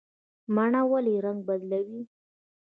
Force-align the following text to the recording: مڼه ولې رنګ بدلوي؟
مڼه 0.55 0.81
ولې 0.91 1.15
رنګ 1.25 1.39
بدلوي؟ 1.47 2.01